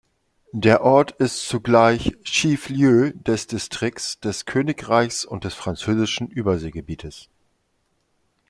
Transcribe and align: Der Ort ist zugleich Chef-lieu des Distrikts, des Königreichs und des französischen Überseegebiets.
Der 0.55 0.81
Ort 0.83 1.11
ist 1.19 1.47
zugleich 1.47 2.17
Chef-lieu 2.23 3.11
des 3.13 3.45
Distrikts, 3.45 4.19
des 4.19 4.47
Königreichs 4.47 5.25
und 5.25 5.43
des 5.43 5.53
französischen 5.53 6.27
Überseegebiets. 6.27 7.29